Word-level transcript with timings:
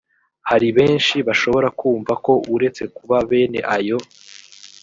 hari 0.49 0.67
benshi 0.77 1.15
bashobora 1.27 1.67
kumva 1.79 2.13
ko 2.25 2.33
uretse 2.55 2.83
kuba 2.95 3.15
bene 3.29 3.59
ayo 3.75 3.97